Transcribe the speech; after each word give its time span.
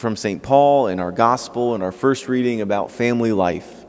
from 0.00 0.16
St. 0.16 0.42
Paul 0.42 0.86
in 0.86 0.98
our 0.98 1.12
gospel 1.12 1.74
and 1.74 1.82
our 1.82 1.92
first 1.92 2.26
reading 2.26 2.62
about 2.62 2.90
family 2.90 3.32
life. 3.32 3.84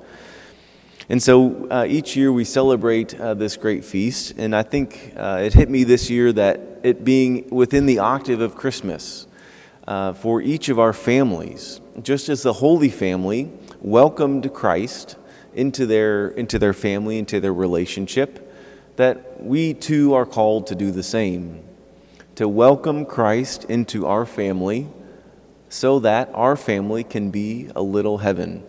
And 1.07 1.23
so 1.23 1.69
uh, 1.69 1.85
each 1.87 2.17
year 2.17 2.33
we 2.33 2.43
celebrate 2.43 3.17
uh, 3.17 3.33
this 3.33 3.55
great 3.55 3.85
feast, 3.85 4.33
and 4.37 4.53
I 4.53 4.63
think 4.63 5.13
uh, 5.15 5.39
it 5.41 5.53
hit 5.53 5.69
me 5.69 5.85
this 5.85 6.09
year 6.09 6.33
that 6.33 6.59
it 6.83 7.05
being 7.05 7.49
within 7.49 7.85
the 7.85 7.99
octave 7.99 8.41
of 8.41 8.55
Christmas 8.55 9.25
uh, 9.87 10.11
for 10.11 10.41
each 10.41 10.67
of 10.67 10.79
our 10.79 10.91
families, 10.91 11.79
just 12.01 12.27
as 12.27 12.43
the 12.43 12.53
Holy 12.53 12.89
Family 12.89 13.49
welcomed 13.79 14.53
Christ 14.53 15.15
into 15.53 15.85
their, 15.85 16.27
into 16.27 16.59
their 16.59 16.73
family, 16.73 17.19
into 17.19 17.39
their 17.39 17.53
relationship, 17.53 18.53
that 18.97 19.41
we 19.41 19.73
too 19.73 20.13
are 20.13 20.25
called 20.25 20.67
to 20.67 20.75
do 20.75 20.91
the 20.91 21.03
same, 21.03 21.63
to 22.35 22.49
welcome 22.49 23.05
Christ 23.05 23.63
into 23.65 24.05
our 24.05 24.25
family 24.25 24.89
so 25.71 25.99
that 25.99 26.29
our 26.33 26.57
family 26.57 27.01
can 27.01 27.31
be 27.31 27.69
a 27.77 27.81
little 27.81 28.17
heaven. 28.17 28.61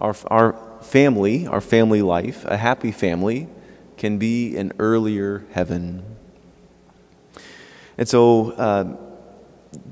Our, 0.00 0.14
our 0.26 0.56
family, 0.82 1.46
our 1.46 1.60
family 1.60 2.02
life, 2.02 2.44
a 2.46 2.56
happy 2.56 2.90
family, 2.90 3.46
can 3.96 4.18
be 4.18 4.56
an 4.56 4.72
earlier 4.80 5.44
heaven. 5.52 6.04
And 7.96 8.08
so, 8.08 8.50
uh, 8.52 8.96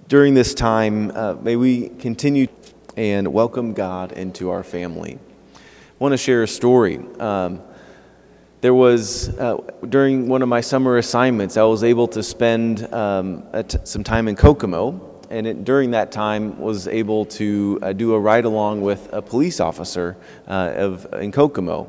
during 0.09 0.35
this 0.35 0.55
time, 0.55 1.13
uh, 1.15 1.35
may 1.35 1.55
we 1.55 1.91
continue 1.91 2.49
and 2.97 3.33
welcome 3.33 3.73
God 3.73 4.11
into 4.11 4.51
our 4.51 4.65
family. 4.65 5.21
I 5.55 5.59
want 6.01 6.15
to 6.15 6.19
share 6.19 6.43
a 6.43 6.49
story. 6.49 6.99
Um, 7.21 7.63
there 8.61 8.75
was, 8.75 9.29
uh, 9.39 9.59
during 9.89 10.27
one 10.27 10.43
of 10.43 10.49
my 10.49 10.63
summer 10.63 10.99
assignments, 10.99 11.57
I 11.57 11.63
was 11.63 11.85
able 11.85 12.09
to 12.09 12.25
spend 12.25 12.93
um, 12.93 13.45
some 13.85 14.03
time 14.03 14.27
in 14.27 14.35
Kokomo 14.35 15.16
and 15.31 15.47
it, 15.47 15.65
during 15.65 15.93
that 15.93 16.13
time 16.13 16.59
was 16.59 16.87
able 16.89 17.25
to 17.25 17.79
uh, 17.83 17.93
do 17.93 18.15
a 18.15 18.21
ride 18.21 18.45
along 18.45 18.81
with 18.81 19.09
a 19.13 19.23
police 19.23 19.61
officer 19.61 20.17
uh, 20.49 20.73
of, 20.77 21.07
in 21.15 21.33
Kokomo. 21.33 21.89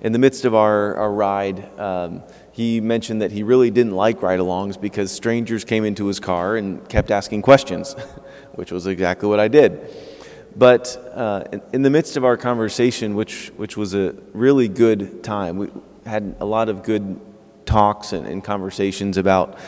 In 0.00 0.12
the 0.12 0.18
midst 0.18 0.44
of 0.44 0.54
our, 0.54 0.96
our 0.96 1.12
ride, 1.12 1.78
um, 1.78 2.22
he 2.50 2.80
mentioned 2.80 3.22
that 3.22 3.30
he 3.30 3.42
really 3.42 3.70
didn't 3.70 3.92
like 3.92 4.20
ride 4.20 4.40
alongs 4.40 4.80
because 4.80 5.12
strangers 5.12 5.64
came 5.64 5.84
into 5.84 6.06
his 6.06 6.18
car 6.18 6.56
and 6.56 6.86
kept 6.88 7.10
asking 7.10 7.42
questions, 7.42 7.94
which 8.54 8.72
was 8.72 8.86
exactly 8.86 9.28
what 9.28 9.40
I 9.40 9.48
did. 9.48 9.88
But 10.56 10.96
uh, 11.14 11.44
in, 11.52 11.62
in, 11.72 11.82
the 11.82 11.90
midst 11.90 12.16
of 12.16 12.24
our 12.24 12.36
conversation, 12.36 13.14
which, 13.14 13.48
which 13.56 13.76
was 13.76 13.94
a 13.94 14.14
really 14.34 14.68
good 14.68 15.22
time, 15.24 15.56
we 15.56 15.68
had 16.04 16.34
a 16.40 16.44
lot 16.44 16.68
of 16.68 16.82
good 16.82 17.18
talks 17.64 18.12
and, 18.12 18.26
and 18.26 18.42
conversations 18.44 19.16
about 19.16 19.58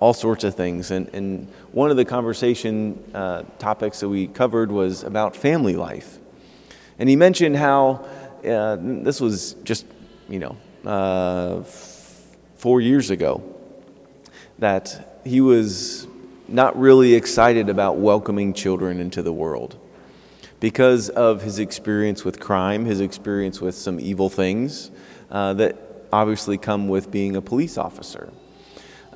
all 0.00 0.12
sorts 0.12 0.44
of 0.44 0.54
things. 0.54 0.90
And, 0.90 1.08
and 1.08 1.48
one 1.72 1.90
of 1.90 1.96
the 1.96 2.04
conversation 2.04 3.02
uh, 3.14 3.42
topics 3.58 4.00
that 4.00 4.08
we 4.08 4.26
covered 4.26 4.70
was 4.70 5.02
about 5.02 5.36
family 5.36 5.76
life. 5.76 6.18
And 6.98 7.08
he 7.08 7.16
mentioned 7.16 7.56
how 7.56 8.06
uh, 8.46 8.76
this 8.80 9.20
was 9.20 9.54
just, 9.64 9.86
you 10.28 10.38
know, 10.38 10.56
uh, 10.84 11.62
four 12.56 12.80
years 12.80 13.10
ago, 13.10 13.42
that 14.58 15.20
he 15.24 15.40
was 15.40 16.06
not 16.48 16.78
really 16.78 17.14
excited 17.14 17.68
about 17.68 17.96
welcoming 17.96 18.54
children 18.54 19.00
into 19.00 19.22
the 19.22 19.32
world 19.32 19.76
because 20.60 21.08
of 21.10 21.42
his 21.42 21.58
experience 21.58 22.24
with 22.24 22.40
crime, 22.40 22.84
his 22.84 23.00
experience 23.00 23.60
with 23.60 23.74
some 23.74 24.00
evil 24.00 24.30
things 24.30 24.90
uh, 25.30 25.52
that 25.54 25.76
obviously 26.12 26.56
come 26.56 26.88
with 26.88 27.10
being 27.10 27.36
a 27.36 27.42
police 27.42 27.76
officer. 27.76 28.32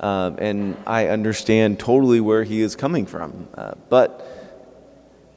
Uh, 0.01 0.31
and 0.39 0.75
I 0.87 1.07
understand 1.09 1.79
totally 1.79 2.19
where 2.19 2.43
he 2.43 2.61
is 2.61 2.75
coming 2.75 3.05
from. 3.05 3.47
Uh, 3.53 3.75
but 3.87 4.27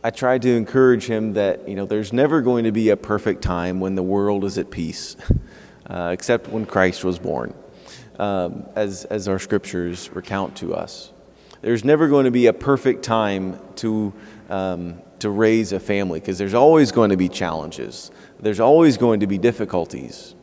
I 0.03 0.11
try 0.11 0.39
to 0.39 0.49
encourage 0.57 1.05
him 1.05 1.35
that 1.35 1.69
you 1.69 1.75
know 1.75 1.85
there's 1.85 2.13
never 2.13 2.41
going 2.41 2.65
to 2.65 2.73
be 2.73 2.89
a 2.89 2.97
perfect 2.97 3.43
time 3.43 3.79
when 3.79 3.95
the 3.95 4.03
world 4.03 4.43
is 4.45 4.57
at 4.57 4.71
peace, 4.71 5.17
uh, 5.87 6.11
except 6.13 6.49
when 6.49 6.65
Christ 6.65 7.05
was 7.05 7.19
born, 7.19 7.55
um, 8.19 8.67
as 8.75 9.05
as 9.05 9.29
our 9.29 9.39
scriptures 9.39 10.11
recount 10.15 10.57
to 10.57 10.75
us. 10.75 11.13
There's 11.61 11.85
never 11.85 12.09
going 12.09 12.25
to 12.25 12.31
be 12.31 12.47
a 12.47 12.53
perfect 12.55 13.03
time 13.03 13.59
to 13.77 14.15
um, 14.49 15.03
to 15.19 15.29
raise 15.29 15.73
a 15.73 15.81
family 15.81 16.21
because 16.21 16.39
there's 16.39 16.55
always 16.55 16.91
going 16.91 17.11
to 17.11 17.17
be 17.19 17.29
challenges. 17.29 18.11
There's 18.41 18.61
always 18.61 18.97
going 18.97 19.21
to 19.21 19.27
be 19.27 19.37
difficulties. 19.37 20.35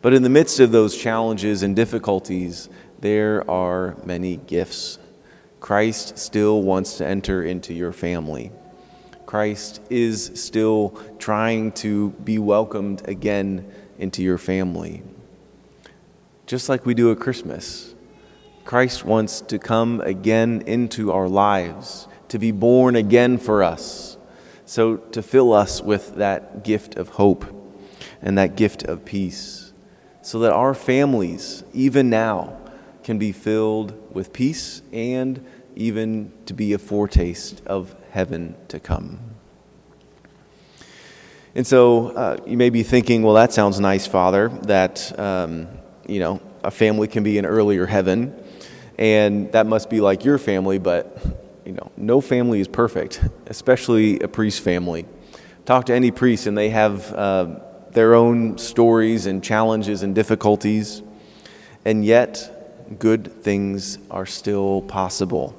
But 0.00 0.14
in 0.14 0.22
the 0.22 0.28
midst 0.28 0.58
of 0.58 0.72
those 0.72 0.96
challenges 0.96 1.62
and 1.62 1.76
difficulties, 1.76 2.68
there 3.02 3.48
are 3.50 3.96
many 4.04 4.36
gifts. 4.36 4.98
Christ 5.58 6.18
still 6.18 6.62
wants 6.62 6.96
to 6.98 7.06
enter 7.06 7.42
into 7.42 7.74
your 7.74 7.92
family. 7.92 8.52
Christ 9.26 9.80
is 9.90 10.30
still 10.34 10.90
trying 11.18 11.72
to 11.72 12.10
be 12.10 12.38
welcomed 12.38 13.06
again 13.08 13.70
into 13.98 14.22
your 14.22 14.38
family. 14.38 15.02
Just 16.46 16.68
like 16.68 16.86
we 16.86 16.94
do 16.94 17.10
at 17.10 17.18
Christmas, 17.18 17.94
Christ 18.64 19.04
wants 19.04 19.40
to 19.40 19.58
come 19.58 20.00
again 20.02 20.62
into 20.66 21.10
our 21.10 21.28
lives, 21.28 22.06
to 22.28 22.38
be 22.38 22.52
born 22.52 22.94
again 22.94 23.36
for 23.36 23.64
us. 23.64 24.16
So, 24.64 24.96
to 24.96 25.22
fill 25.22 25.52
us 25.52 25.82
with 25.82 26.14
that 26.16 26.62
gift 26.62 26.94
of 26.94 27.08
hope 27.08 27.44
and 28.22 28.38
that 28.38 28.56
gift 28.56 28.84
of 28.84 29.04
peace, 29.04 29.72
so 30.22 30.38
that 30.38 30.52
our 30.52 30.72
families, 30.72 31.64
even 31.74 32.08
now, 32.08 32.61
can 33.04 33.18
be 33.18 33.32
filled 33.32 34.14
with 34.14 34.32
peace 34.32 34.82
and 34.92 35.44
even 35.74 36.32
to 36.46 36.54
be 36.54 36.72
a 36.72 36.78
foretaste 36.78 37.62
of 37.66 37.94
heaven 38.10 38.54
to 38.68 38.78
come. 38.78 39.18
And 41.54 41.66
so 41.66 42.08
uh, 42.08 42.36
you 42.46 42.56
may 42.56 42.70
be 42.70 42.82
thinking, 42.82 43.22
well, 43.22 43.34
that 43.34 43.52
sounds 43.52 43.78
nice, 43.78 44.06
Father, 44.06 44.48
that, 44.62 45.18
um, 45.18 45.68
you 46.06 46.18
know, 46.18 46.40
a 46.64 46.70
family 46.70 47.08
can 47.08 47.22
be 47.22 47.38
an 47.38 47.44
earlier 47.44 47.86
heaven, 47.86 48.34
and 48.98 49.52
that 49.52 49.66
must 49.66 49.90
be 49.90 50.00
like 50.00 50.24
your 50.24 50.38
family, 50.38 50.78
but, 50.78 51.18
you 51.66 51.72
know, 51.72 51.90
no 51.96 52.20
family 52.20 52.60
is 52.60 52.68
perfect, 52.68 53.22
especially 53.46 54.20
a 54.20 54.28
priest 54.28 54.62
family. 54.62 55.04
Talk 55.64 55.86
to 55.86 55.94
any 55.94 56.10
priest, 56.10 56.46
and 56.46 56.56
they 56.56 56.70
have 56.70 57.12
uh, 57.12 57.60
their 57.90 58.14
own 58.14 58.56
stories 58.56 59.26
and 59.26 59.44
challenges 59.44 60.02
and 60.02 60.14
difficulties, 60.14 61.02
and 61.84 62.04
yet 62.04 62.61
good 62.98 63.42
things 63.42 63.98
are 64.10 64.26
still 64.26 64.82
possible. 64.82 65.54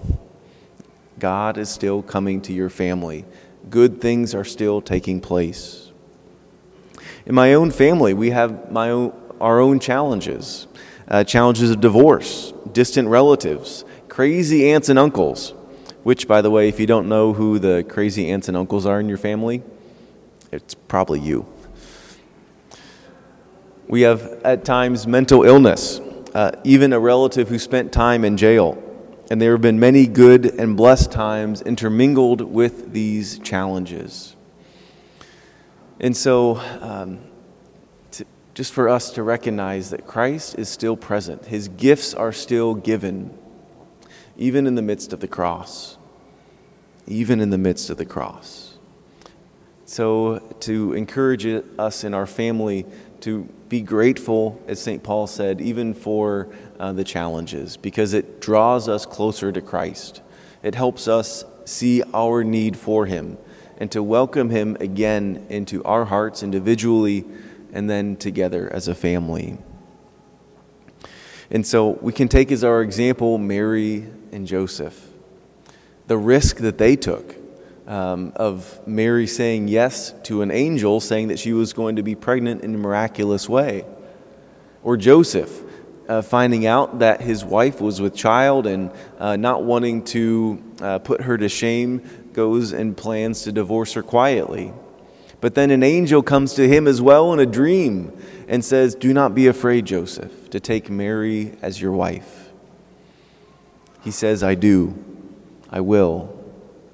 God 1.20 1.58
is 1.58 1.70
still 1.70 2.02
coming 2.02 2.42
to 2.42 2.54
your 2.54 2.70
family. 2.70 3.26
Good 3.70 4.02
things 4.02 4.36
are 4.36 4.44
still 4.44 4.82
taking 4.82 5.22
place. 5.22 5.92
In 7.26 7.36
my 7.36 7.54
own 7.54 7.72
family, 7.72 8.14
we 8.14 8.32
have 8.32 8.72
my 8.72 8.90
own, 8.90 9.14
our 9.40 9.60
own 9.60 9.80
challenges 9.80 10.68
uh, 11.08 11.24
challenges 11.24 11.70
of 11.70 11.82
divorce, 11.82 12.54
distant 12.72 13.08
relatives, 13.08 13.86
crazy 14.08 14.72
aunts 14.72 14.90
and 14.90 14.98
uncles. 14.98 15.54
Which, 16.04 16.28
by 16.28 16.42
the 16.42 16.52
way, 16.52 16.68
if 16.68 16.80
you 16.80 16.86
don't 16.86 17.08
know 17.08 17.34
who 17.34 17.60
the 17.60 17.86
crazy 17.88 18.30
aunts 18.30 18.48
and 18.48 18.58
uncles 18.58 18.86
are 18.86 19.00
in 19.00 19.08
your 19.08 19.18
family, 19.18 19.64
it's 20.52 20.74
probably 20.74 21.20
you. 21.20 21.46
We 23.88 24.02
have 24.02 24.22
at 24.44 24.66
times 24.66 25.08
mental 25.08 25.44
illness 25.44 26.02
uh, 26.34 26.52
even 26.64 26.94
a 26.94 27.00
relative 27.00 27.50
who 27.50 27.60
spent 27.60 27.92
time 27.92 28.26
in 28.26 28.38
jail. 28.38 28.82
And 29.30 29.42
there 29.42 29.52
have 29.52 29.62
been 29.62 29.80
many 29.80 30.06
good 30.06 30.46
and 30.46 30.76
blessed 30.76 31.12
times 31.12 31.62
intermingled 31.62 32.42
with 32.42 32.94
these 32.94 33.40
challenges. 33.40 34.36
And 36.00 36.18
so, 36.18 36.58
um, 36.82 37.20
to, 38.12 38.26
just 38.54 38.74
for 38.74 38.90
us 38.90 39.12
to 39.12 39.24
recognize 39.24 39.92
that 39.92 40.06
Christ 40.06 40.56
is 40.60 40.70
still 40.70 40.98
present, 40.98 41.46
his 41.46 41.68
gifts 41.70 42.14
are 42.14 42.34
still 42.34 42.74
given, 42.74 43.38
even 44.38 44.68
in 44.68 44.76
the 44.76 44.82
midst 44.82 45.14
of 45.14 45.20
the 45.20 45.28
cross. 45.28 45.98
Even 47.08 47.40
in 47.40 47.50
the 47.50 47.58
midst 47.58 47.90
of 47.90 47.98
the 47.98 48.06
cross. 48.06 48.78
So, 49.86 50.40
to 50.62 50.94
encourage 50.94 51.46
us 51.46 52.04
in 52.04 52.14
our 52.14 52.26
family 52.26 52.86
to 53.24 53.44
be 53.70 53.80
grateful, 53.80 54.62
as 54.68 54.82
St. 54.82 55.02
Paul 55.02 55.28
said, 55.28 55.62
even 55.62 55.94
for 55.94 56.50
uh, 56.78 56.92
the 56.92 57.06
challenges, 57.06 57.78
because 57.78 58.14
it 58.14 58.42
draws 58.42 58.90
us 58.90 59.06
closer 59.06 59.50
to 59.50 59.62
Christ. 59.62 60.22
It 60.62 60.76
helps 60.76 61.08
us 61.08 61.46
see 61.64 62.04
our 62.14 62.44
need 62.44 62.76
for 62.76 63.06
Him 63.06 63.38
and 63.78 63.90
to 63.92 64.04
welcome 64.04 64.50
Him 64.50 64.76
again 64.82 65.46
into 65.50 65.82
our 65.86 66.04
hearts 66.04 66.44
individually 66.44 67.24
and 67.72 67.90
then 67.90 68.18
together 68.18 68.72
as 68.74 68.90
a 68.90 68.96
family. 68.96 69.58
And 71.50 71.66
so 71.66 71.92
we 72.02 72.12
can 72.12 72.28
take 72.28 72.52
as 72.52 72.62
our 72.62 72.82
example 72.82 73.38
Mary 73.38 74.06
and 74.34 74.46
Joseph, 74.46 75.10
the 76.08 76.18
risk 76.18 76.58
that 76.58 76.78
they 76.78 76.98
took 76.98 77.38
um, 77.88 78.32
of 78.36 78.86
Mary 78.88 79.28
saying 79.28 79.68
yes 79.68 80.14
to 80.24 80.42
an 80.42 80.52
angel 80.52 81.00
saying 81.00 81.28
that 81.30 81.40
she 81.40 81.54
was 81.54 81.74
going 81.74 81.98
to 81.98 82.04
be 82.04 82.16
pregnant 82.16 82.64
in 82.64 82.76
a 82.76 82.78
miraculous 82.78 83.50
way. 83.50 83.86
Or 84.84 84.98
Joseph 84.98 85.64
uh, 86.08 86.22
finding 86.22 86.66
out 86.66 87.00
that 87.00 87.22
his 87.22 87.46
wife 87.46 87.80
was 87.80 88.02
with 88.02 88.16
child 88.16 88.68
and 88.68 88.92
uh, 89.20 89.36
not 89.36 89.64
wanting 89.64 90.04
to 90.04 90.62
uh, 90.82 91.00
put 91.00 91.22
her 91.22 91.38
to 91.38 91.50
shame 91.50 92.02
goes 92.34 92.74
and 92.74 92.98
plans 92.98 93.44
to 93.44 93.52
divorce 93.52 93.94
her 93.94 94.04
quietly. 94.04 94.74
But 95.40 95.56
then 95.56 95.72
an 95.72 95.84
angel 95.84 96.24
comes 96.24 96.54
to 96.56 96.68
him 96.68 96.88
as 96.88 97.02
well 97.02 97.34
in 97.34 97.40
a 97.40 97.46
dream 97.46 98.18
and 98.48 98.64
says, 98.64 98.96
Do 98.96 99.14
not 99.14 99.36
be 99.36 99.48
afraid, 99.48 99.86
Joseph, 99.86 100.50
to 100.50 100.60
take 100.60 100.90
Mary 100.90 101.58
as 101.62 101.82
your 101.82 101.92
wife. 101.92 102.52
He 104.04 104.12
says, 104.12 104.44
I 104.44 104.56
do. 104.56 104.98
I 105.70 105.82
will. 105.82 106.43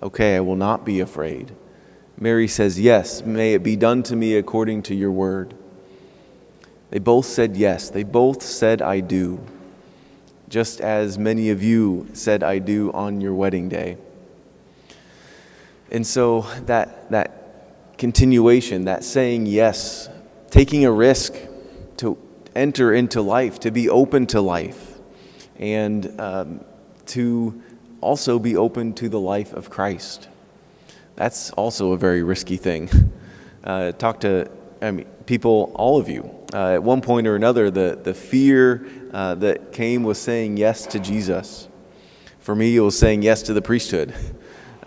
Okay, 0.01 0.35
I 0.35 0.39
will 0.39 0.55
not 0.55 0.85
be 0.85 0.99
afraid. 0.99 1.51
Mary 2.17 2.47
says, 2.47 2.79
Yes, 2.79 3.23
may 3.23 3.53
it 3.53 3.63
be 3.63 3.75
done 3.75 4.03
to 4.03 4.15
me 4.15 4.35
according 4.35 4.83
to 4.83 4.95
your 4.95 5.11
word. 5.11 5.53
They 6.89 6.99
both 6.99 7.25
said 7.25 7.55
yes. 7.55 7.89
They 7.89 8.03
both 8.03 8.41
said, 8.41 8.81
I 8.81 8.99
do, 8.99 9.39
just 10.47 10.81
as 10.81 11.17
many 11.17 11.49
of 11.49 11.61
you 11.61 12.07
said, 12.13 12.43
I 12.43 12.59
do 12.59 12.91
on 12.93 13.21
your 13.21 13.33
wedding 13.33 13.69
day. 13.69 13.97
And 15.91 16.05
so 16.05 16.41
that, 16.65 17.11
that 17.11 17.97
continuation, 17.97 18.85
that 18.85 19.03
saying 19.03 19.45
yes, 19.45 20.09
taking 20.49 20.85
a 20.85 20.91
risk 20.91 21.33
to 21.97 22.17
enter 22.55 22.93
into 22.93 23.21
life, 23.21 23.59
to 23.61 23.71
be 23.71 23.89
open 23.89 24.25
to 24.27 24.41
life, 24.41 24.97
and 25.57 26.19
um, 26.19 26.65
to 27.07 27.61
also 28.01 28.39
be 28.39 28.55
open 28.55 28.93
to 28.93 29.09
the 29.09 29.19
life 29.19 29.53
of 29.53 29.69
Christ. 29.69 30.27
That's 31.15 31.51
also 31.51 31.91
a 31.91 31.97
very 31.97 32.23
risky 32.23 32.57
thing. 32.57 32.89
Uh, 33.61 33.91
talk 33.91 34.21
to 34.21 34.49
I 34.81 34.91
mean, 34.91 35.05
people, 35.25 35.71
all 35.75 35.99
of 35.99 36.07
you. 36.07 36.29
Uh, 36.53 36.75
at 36.75 36.83
one 36.83 37.01
point 37.01 37.27
or 37.27 37.35
another, 37.35 37.69
the, 37.69 37.99
the 38.01 38.13
fear 38.13 38.87
uh, 39.11 39.35
that 39.35 39.73
came 39.73 40.03
was 40.03 40.19
saying 40.19 40.57
yes 40.57 40.85
to 40.87 40.99
Jesus. 40.99 41.67
For 42.39 42.55
me, 42.55 42.75
it 42.75 42.79
was 42.79 42.97
saying 42.97 43.21
yes 43.21 43.43
to 43.43 43.53
the 43.53 43.61
priesthood. 43.61 44.13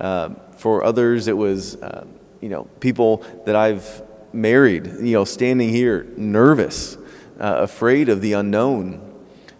Uh, 0.00 0.30
for 0.56 0.82
others, 0.82 1.28
it 1.28 1.36
was 1.36 1.76
uh, 1.76 2.04
you 2.40 2.48
know, 2.48 2.64
people 2.80 3.24
that 3.46 3.54
I've 3.54 4.02
married, 4.32 4.86
you 4.86 5.12
know, 5.12 5.24
standing 5.24 5.68
here 5.68 6.06
nervous, 6.16 6.96
uh, 7.38 7.58
afraid 7.60 8.08
of 8.08 8.20
the 8.20 8.32
unknown, 8.32 9.00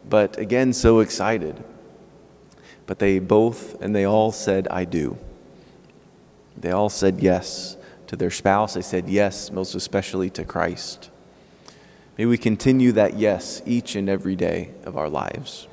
but 0.08 0.38
again, 0.38 0.72
so 0.72 0.99
excited. 0.99 1.62
But 2.92 2.98
they 2.98 3.20
both 3.20 3.80
and 3.80 3.96
they 3.96 4.04
all 4.04 4.32
said, 4.32 4.68
I 4.68 4.84
do. 4.84 5.16
They 6.58 6.72
all 6.72 6.90
said 6.90 7.20
yes 7.20 7.78
to 8.06 8.16
their 8.16 8.30
spouse. 8.30 8.74
They 8.74 8.82
said 8.82 9.08
yes, 9.08 9.50
most 9.50 9.74
especially 9.74 10.28
to 10.28 10.44
Christ. 10.44 11.08
May 12.18 12.26
we 12.26 12.36
continue 12.36 12.92
that 12.92 13.14
yes 13.14 13.62
each 13.64 13.96
and 13.96 14.10
every 14.10 14.36
day 14.36 14.72
of 14.84 14.98
our 14.98 15.08
lives. 15.08 15.66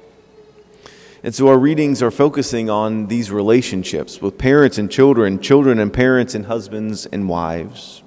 And 1.21 1.35
so 1.35 1.49
our 1.49 1.59
readings 1.59 2.01
are 2.01 2.09
focusing 2.09 2.69
on 2.69 3.07
these 3.07 3.31
relationships 3.31 4.21
with 4.21 4.37
parents 4.37 4.77
and 4.77 4.89
children, 4.89 5.41
children 5.41 5.77
and 5.77 5.91
parents, 5.91 6.35
and 6.35 6.45
husbands 6.45 7.05
and 7.05 7.27
wives. 7.27 8.01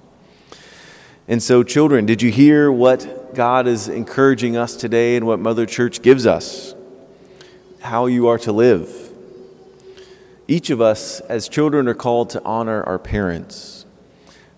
And 1.28 1.42
so, 1.42 1.62
children, 1.62 2.06
did 2.06 2.22
you 2.22 2.30
hear 2.30 2.72
what 2.72 3.34
God 3.34 3.66
is 3.66 3.88
encouraging 3.88 4.56
us 4.56 4.74
today 4.74 5.16
and 5.16 5.26
what 5.26 5.38
Mother 5.38 5.66
Church 5.66 6.00
gives 6.00 6.24
us? 6.24 6.74
How 7.80 8.06
you 8.06 8.28
are 8.28 8.38
to 8.38 8.52
live. 8.52 9.01
Each 10.48 10.70
of 10.70 10.80
us, 10.80 11.20
as 11.20 11.48
children, 11.48 11.88
are 11.88 11.94
called 11.94 12.30
to 12.30 12.42
honor 12.44 12.82
our 12.82 12.98
parents. 12.98 13.86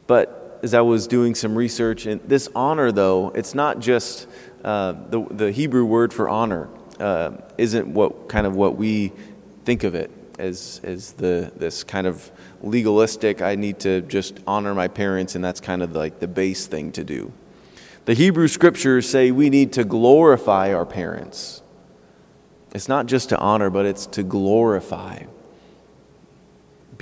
But 0.07 0.61
as 0.63 0.75
I 0.75 0.81
was 0.81 1.07
doing 1.07 1.35
some 1.35 1.57
research, 1.57 2.07
and 2.07 2.21
this 2.23 2.49
honor, 2.55 2.91
though, 2.91 3.31
it's 3.31 3.55
not 3.55 3.81
just 3.81 4.27
uh, 4.65 4.93
the, 5.11 5.27
the 5.31 5.53
Hebrew 5.53 5.85
word 5.85 6.13
for 6.13 6.29
honor 6.29 6.69
uh, 6.99 7.33
isn't 7.59 7.89
what 7.89 8.29
kind 8.29 8.47
of 8.47 8.57
what 8.57 8.77
we 8.77 9.13
think 9.65 9.85
of 9.85 9.95
it 9.95 10.11
as 10.39 10.81
as 10.83 11.13
the 11.13 11.53
this 11.57 11.85
kind 11.85 12.07
of 12.07 12.31
legalistic. 12.63 13.43
I 13.43 13.55
need 13.55 13.81
to 13.81 14.01
just 14.03 14.41
honor 14.47 14.75
my 14.75 14.89
parents, 14.89 15.35
and 15.35 15.45
that's 15.45 15.61
kind 15.61 15.83
of 15.83 15.95
like 15.95 16.19
the 16.21 16.29
base 16.29 16.67
thing 16.67 16.93
to 16.93 17.05
do. 17.05 17.33
The 18.07 18.15
Hebrew 18.15 18.49
scriptures 18.49 19.09
say 19.09 19.31
we 19.31 19.51
need 19.51 19.73
to 19.75 19.85
glorify 19.85 20.73
our 20.75 20.85
parents. 20.87 21.63
It's 22.75 22.89
not 22.89 23.07
just 23.07 23.29
to 23.31 23.39
honor, 23.39 23.71
but 23.71 23.87
it's 23.87 24.07
to 24.07 24.23
glorify. 24.23 25.25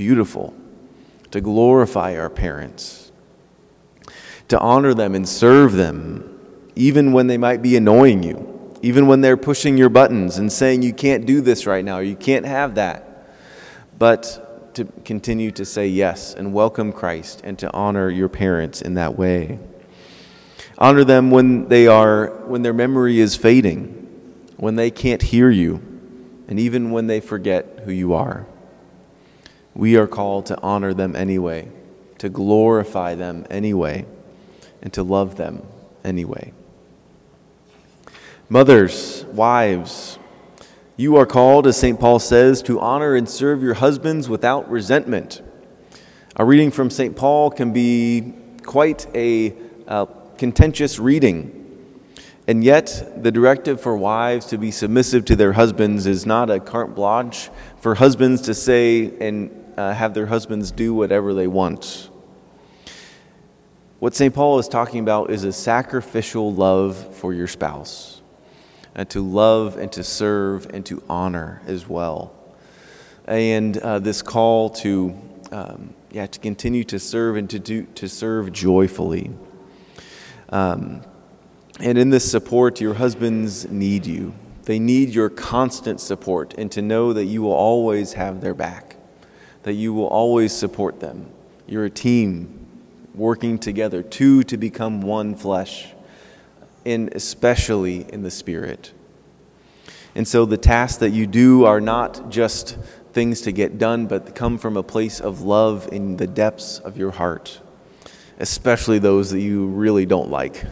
Beautiful. 0.03 0.55
To 1.31 1.41
glorify 1.41 2.17
our 2.17 2.29
parents. 2.29 3.13
To 4.49 4.59
honor 4.59 4.95
them 4.95 5.15
and 5.15 5.29
serve 5.29 5.73
them, 5.73 6.41
even 6.75 7.13
when 7.13 7.27
they 7.29 7.39
might 7.39 7.63
be 7.63 7.77
annoying 7.77 8.23
you 8.23 8.53
even 8.83 9.07
when 9.07 9.21
they're 9.21 9.37
pushing 9.37 9.79
your 9.79 9.89
buttons 9.89 10.39
and 10.39 10.53
saying 10.53 10.83
you 10.83 10.93
can't 10.93 11.25
do 11.25 11.41
this 11.41 11.67
right 11.67 11.85
now, 11.85 12.01
you 12.01 12.17
can't 12.17 12.45
have 12.45 12.75
that. 12.75 13.29
But 13.97 14.75
to 14.75 14.85
continue 15.05 15.53
to 15.53 15.65
say 15.65 15.87
yes 15.87 16.35
and 16.35 16.53
welcome 16.53 16.93
Christ 16.93 17.43
and 17.45 17.57
to 17.61 17.73
honor 17.73 18.11
your 18.11 18.29
parents 18.29 18.83
in 18.83 18.95
that 18.95 19.17
way. 19.17 19.61
Honor 20.79 21.05
them 21.05 21.31
when 21.31 21.69
they 21.69 21.87
are 21.87 22.27
when 22.47 22.63
their 22.63 22.73
memory 22.73 23.21
is 23.21 23.37
fading, 23.37 23.89
when 24.57 24.75
they 24.75 24.91
can't 24.91 25.23
hear 25.23 25.49
you, 25.49 25.75
and 26.49 26.59
even 26.59 26.91
when 26.91 27.07
they 27.07 27.21
forget 27.21 27.83
who 27.85 27.93
you 27.93 28.15
are. 28.15 28.47
We 29.75 29.97
are 29.97 30.07
called 30.07 30.47
to 30.47 30.61
honor 30.61 30.93
them 30.95 31.17
anyway, 31.17 31.69
to 32.19 32.29
glorify 32.29 33.15
them 33.15 33.47
anyway, 33.51 34.07
and 34.83 34.93
to 34.93 35.03
love 35.03 35.37
them 35.37 35.67
anyway. 36.05 36.53
Mothers, 38.49 39.25
wives, 39.33 40.19
you 40.97 41.17
are 41.17 41.25
called, 41.25 41.67
as 41.67 41.79
St. 41.79 41.99
Paul 41.99 42.19
says, 42.19 42.63
to 42.65 42.79
honor 42.79 43.15
and 43.15 43.29
serve 43.29 43.63
your 43.63 43.75
husbands 43.75 44.29
without 44.29 44.71
resentment. 44.71 45.41
A 46.37 46.45
reading 46.45 46.71
from 46.71 46.91
St. 46.91 47.17
Paul 47.17 47.51
can 47.51 47.73
be 47.73 48.35
quite 48.63 49.07
a 49.15 49.55
contentious 50.37 50.99
reading. 50.99 51.59
And 52.47 52.63
yet, 52.63 53.23
the 53.23 53.31
directive 53.31 53.81
for 53.81 53.97
wives 53.97 54.47
to 54.47 54.59
be 54.59 54.71
submissive 54.71 55.25
to 55.27 55.37
their 55.37 55.53
husbands 55.53 56.07
is 56.07 56.27
not 56.27 56.51
a 56.51 56.61
carte 56.61 56.95
blanche 56.95 57.51
for 57.81 57.95
husbands 57.95 58.43
to 58.43 58.55
say 58.55 59.17
and 59.21 59.62
uh, 59.77 59.95
have 59.95 60.15
their 60.15 60.27
husbands 60.27 60.71
do 60.71 60.95
whatever 60.95 61.35
they 61.35 61.47
want. 61.47 62.09
What 63.99 64.15
St. 64.15 64.35
Paul 64.35 64.59
is 64.59 64.69
talking 64.69 65.01
about 65.01 65.31
is 65.31 65.45
a 65.45 65.53
sacrificial 65.53 66.53
love 66.53 67.15
for 67.17 67.33
your 67.33 67.47
spouse 67.47 68.21
and 68.95 69.09
to 69.11 69.23
love 69.23 69.77
and 69.77 69.91
to 69.93 70.03
serve 70.03 70.67
and 70.73 70.85
to 70.87 71.03
honor 71.09 71.63
as 71.67 71.89
well. 71.89 72.35
And 73.27 73.77
uh, 73.79 74.01
this 74.01 74.21
call 74.21 74.71
to, 74.71 75.17
um, 75.53 75.95
yeah, 76.11 76.27
to 76.27 76.39
continue 76.41 76.85
to 76.85 76.99
serve 76.99 77.37
and 77.37 77.49
to, 77.51 77.59
do, 77.59 77.85
to 77.95 78.09
serve 78.09 78.53
joyfully. 78.53 79.31
Um, 80.49 81.03
and 81.81 81.97
in 81.97 82.11
this 82.11 82.31
support, 82.31 82.81
your 82.81 82.95
husbands 82.95 83.69
need 83.71 84.07
you. 84.07 84.35
They 84.65 84.79
need 84.79 85.11
your 85.11 85.29
constant 85.31 86.01
support 86.01 86.55
and 86.57 86.71
to 86.73 86.83
know 86.83 87.13
that 87.13 87.25
you 87.25 87.43
will 87.43 87.53
always 87.53 88.13
have 88.13 88.41
their 88.41 88.55
back, 88.55 88.92
that 89.63 89.75
you 89.75 89.93
will 89.95 90.07
always 90.07 90.53
support 90.53 91.01
them. 91.01 91.27
You're 91.67 91.85
a 91.85 91.91
team 91.91 92.67
working 93.15 93.59
together, 93.59 94.03
two 94.03 94.43
to 94.45 94.57
become 94.57 95.01
one 95.01 95.35
flesh 95.35 95.89
and 96.85 97.13
especially 97.15 98.11
in 98.13 98.23
the 98.23 98.31
Spirit. 98.31 98.93
And 100.15 100.27
so 100.27 100.45
the 100.45 100.57
tasks 100.57 100.99
that 100.99 101.11
you 101.11 101.27
do 101.27 101.65
are 101.65 101.81
not 101.81 102.31
just 102.31 102.77
things 103.13 103.43
to 103.43 103.53
get 103.53 103.79
done, 103.79 104.07
but 104.07 104.35
come 104.35 104.59
from 104.59 104.77
a 104.77 104.83
place 104.83 105.21
of 105.21 105.43
love 105.43 105.89
in 105.93 106.17
the 106.17 106.27
depths 106.27 106.79
of 106.79 106.97
your 106.97 107.13
heart, 107.13 107.61
especially 108.39 108.99
those 108.99 109.31
that 109.31 109.41
you 109.41 109.67
really 109.67 110.07
don't 110.07 110.31
like. 110.31 110.65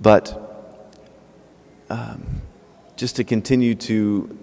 But 0.00 0.86
um, 1.90 2.40
just 2.96 3.16
to 3.16 3.24
continue 3.24 3.74
to 3.74 4.38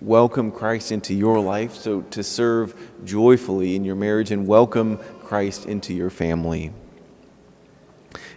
welcome 0.00 0.52
Christ 0.52 0.92
into 0.92 1.12
your 1.12 1.40
life, 1.40 1.74
so 1.74 2.02
to 2.02 2.22
serve 2.22 2.74
joyfully 3.04 3.74
in 3.74 3.84
your 3.84 3.96
marriage 3.96 4.30
and 4.30 4.46
welcome 4.46 4.98
Christ 5.24 5.66
into 5.66 5.92
your 5.92 6.10
family. 6.10 6.72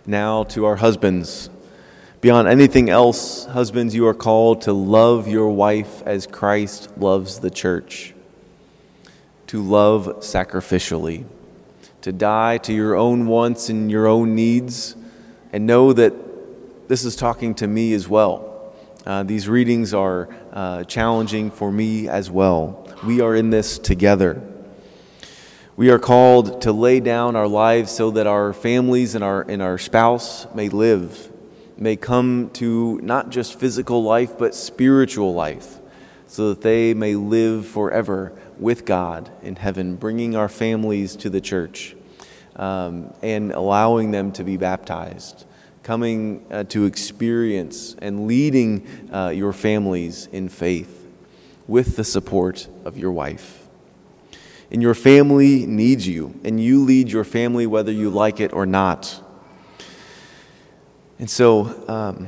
Now, 0.06 0.44
to 0.46 0.66
our 0.66 0.78
husbands, 0.78 1.52
beyond 2.20 2.48
anything 2.48 2.90
else, 2.90 3.46
husbands, 3.46 3.94
you 3.94 4.08
are 4.08 4.16
called 4.16 4.64
to 4.64 4.74
love 4.74 5.28
your 5.28 5.50
wife 5.50 6.02
as 6.04 6.26
Christ 6.26 6.98
loves 6.98 7.40
the 7.40 7.52
church, 7.52 8.16
to 9.48 9.62
love 9.62 10.08
sacrificially, 10.22 11.26
to 12.02 12.12
die 12.12 12.58
to 12.60 12.74
your 12.74 12.96
own 12.96 13.28
wants 13.28 13.70
and 13.70 13.92
your 13.92 14.08
own 14.08 14.34
needs, 14.34 14.96
and 15.54 15.68
know 15.68 15.94
that 15.94 16.14
this 16.88 17.06
is 17.06 17.16
talking 17.16 17.54
to 17.56 17.68
me 17.68 17.94
as 17.94 18.10
well. 18.10 18.51
Uh, 19.06 19.24
these 19.24 19.50
readings 19.50 19.94
are 19.94 20.30
uh, 20.54 20.84
challenging 20.84 21.50
for 21.50 21.72
me 21.72 22.08
as 22.08 22.30
well. 22.30 22.88
We 23.04 23.22
are 23.22 23.36
in 23.36 23.50
this 23.50 23.80
together. 23.80 24.42
We 25.76 25.90
are 25.90 25.98
called 25.98 26.62
to 26.62 26.72
lay 26.72 27.00
down 27.00 27.36
our 27.36 27.48
lives 27.48 27.92
so 27.92 28.12
that 28.12 28.28
our 28.28 28.54
families 28.54 29.16
and 29.16 29.24
our, 29.24 29.42
and 29.42 29.62
our 29.62 29.78
spouse 29.78 30.46
may 30.54 30.70
live, 30.70 31.32
may 31.78 31.96
come 31.96 32.52
to 32.54 33.00
not 33.02 33.30
just 33.30 33.60
physical 33.60 34.04
life, 34.04 34.38
but 34.38 34.54
spiritual 34.54 35.34
life, 35.34 35.80
so 36.28 36.50
that 36.50 36.62
they 36.62 36.94
may 36.94 37.16
live 37.16 37.66
forever 37.66 38.34
with 38.60 38.86
God 38.86 39.32
in 39.42 39.56
heaven, 39.56 39.96
bringing 39.96 40.36
our 40.36 40.50
families 40.50 41.16
to 41.16 41.30
the 41.30 41.42
church 41.42 41.96
um, 42.56 43.12
and 43.24 43.52
allowing 43.52 44.12
them 44.12 44.32
to 44.34 44.44
be 44.44 44.58
baptized, 44.58 45.46
coming 45.84 46.46
uh, 46.52 46.64
to 46.66 46.86
experience 46.86 47.96
and 48.00 48.28
leading 48.28 48.88
uh, 49.12 49.30
your 49.30 49.54
families 49.54 50.28
in 50.28 50.50
faith 50.50 51.08
with 51.68 51.96
the 51.96 52.04
support 52.04 52.68
of 52.86 52.98
your 52.98 53.12
wife. 53.12 53.68
And 54.72 54.82
your 54.82 54.94
family 54.94 55.66
needs 55.66 56.08
you, 56.08 56.40
and 56.44 56.62
you 56.62 56.84
lead 56.84 57.10
your 57.10 57.24
family 57.24 57.68
whether 57.68 57.92
you 57.92 58.10
like 58.10 58.40
it 58.40 58.54
or 58.54 58.66
not. 58.66 59.22
And 61.20 61.30
so, 61.30 61.84
um, 61.88 62.28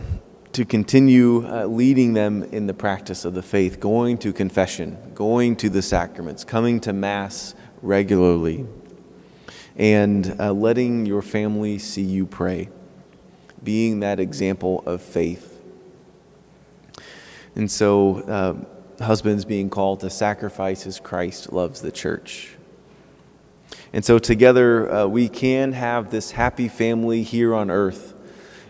to 0.53 0.65
continue 0.65 1.47
uh, 1.47 1.65
leading 1.65 2.13
them 2.13 2.43
in 2.43 2.67
the 2.67 2.73
practice 2.73 3.25
of 3.25 3.33
the 3.33 3.41
faith, 3.41 3.79
going 3.79 4.19
to 4.19 4.31
confession, 4.31 4.97
going 5.15 5.55
to 5.55 5.69
the 5.69 5.81
sacraments, 5.81 6.43
coming 6.43 6.79
to 6.81 6.93
Mass 6.93 7.55
regularly, 7.81 8.67
and 9.75 10.35
uh, 10.39 10.53
letting 10.53 11.07
your 11.07 11.23
family 11.23 11.79
see 11.79 12.03
you 12.03 12.27
pray, 12.27 12.69
being 13.63 14.01
that 14.01 14.19
example 14.19 14.83
of 14.85 15.01
faith. 15.01 15.61
And 17.55 17.69
so, 17.69 18.19
uh, 18.99 19.03
husbands 19.03 19.45
being 19.45 19.69
called 19.69 19.99
to 20.01 20.09
sacrifice 20.09 20.87
as 20.87 20.99
Christ 20.99 21.53
loves 21.53 21.81
the 21.81 21.91
church. 21.91 22.55
And 23.91 24.03
so, 24.03 24.17
together, 24.17 24.91
uh, 24.91 25.07
we 25.07 25.29
can 25.29 25.73
have 25.73 26.09
this 26.09 26.31
happy 26.31 26.67
family 26.67 27.23
here 27.23 27.53
on 27.53 27.69
earth 27.69 28.13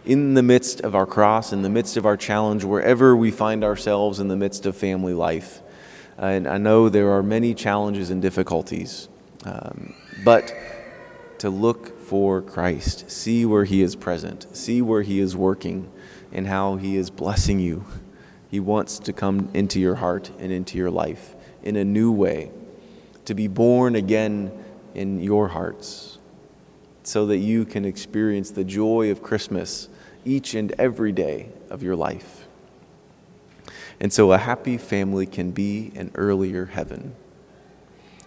in 0.05 0.33
the 0.33 0.43
midst 0.43 0.81
of 0.81 0.95
our 0.95 1.05
cross, 1.05 1.53
in 1.53 1.61
the 1.61 1.69
midst 1.69 1.95
of 1.95 2.05
our 2.05 2.17
challenge, 2.17 2.63
wherever 2.63 3.15
we 3.15 3.31
find 3.31 3.63
ourselves 3.63 4.19
in 4.19 4.27
the 4.27 4.35
midst 4.35 4.65
of 4.65 4.75
family 4.75 5.13
life. 5.13 5.61
And 6.17 6.47
I 6.47 6.57
know 6.57 6.89
there 6.89 7.11
are 7.11 7.23
many 7.23 7.53
challenges 7.53 8.09
and 8.09 8.21
difficulties, 8.21 9.07
um, 9.45 9.93
but 10.23 10.53
to 11.43 11.49
look 11.49 11.99
for 11.99 12.41
Christ, 12.41 13.11
see 13.11 13.45
where 13.45 13.65
He 13.65 13.81
is 13.81 13.97
present, 13.97 14.47
see 14.55 14.81
where 14.81 15.01
He 15.01 15.19
is 15.19 15.35
working, 15.35 15.91
and 16.31 16.47
how 16.47 16.77
He 16.77 16.95
is 16.95 17.09
blessing 17.09 17.59
you. 17.59 17.83
He 18.49 18.61
wants 18.61 18.97
to 18.99 19.11
come 19.11 19.49
into 19.53 19.77
your 19.77 19.95
heart 19.95 20.31
and 20.39 20.53
into 20.53 20.77
your 20.77 20.89
life 20.89 21.35
in 21.61 21.75
a 21.75 21.83
new 21.83 22.13
way, 22.13 22.49
to 23.25 23.33
be 23.33 23.49
born 23.49 23.93
again 23.93 24.53
in 24.95 25.19
your 25.19 25.49
hearts, 25.49 26.17
so 27.03 27.25
that 27.25 27.39
you 27.39 27.65
can 27.65 27.83
experience 27.83 28.51
the 28.51 28.63
joy 28.63 29.11
of 29.11 29.21
Christmas 29.21 29.89
each 30.23 30.53
and 30.53 30.71
every 30.79 31.11
day 31.11 31.49
of 31.69 31.83
your 31.83 31.97
life. 31.97 32.47
And 33.99 34.13
so 34.13 34.31
a 34.31 34.37
happy 34.37 34.77
family 34.77 35.25
can 35.25 35.51
be 35.51 35.91
an 35.97 36.09
earlier 36.15 36.67
heaven. 36.67 37.17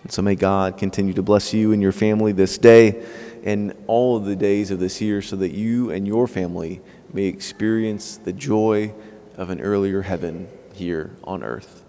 And 0.06 0.12
so 0.12 0.22
may 0.22 0.36
God 0.36 0.78
continue 0.78 1.12
to 1.14 1.22
bless 1.24 1.52
you 1.52 1.72
and 1.72 1.82
your 1.82 1.90
family 1.90 2.30
this 2.30 2.58
day 2.58 3.04
and 3.42 3.74
all 3.88 4.16
of 4.16 4.24
the 4.24 4.36
days 4.36 4.70
of 4.70 4.78
this 4.78 5.00
year 5.00 5.20
so 5.20 5.34
that 5.34 5.50
you 5.50 5.90
and 5.90 6.06
your 6.06 6.28
family 6.28 6.80
may 7.12 7.24
experience 7.24 8.16
the 8.16 8.32
joy 8.32 8.94
of 9.36 9.50
an 9.50 9.60
earlier 9.60 10.02
heaven 10.02 10.46
here 10.74 11.10
on 11.24 11.42
earth. 11.42 11.85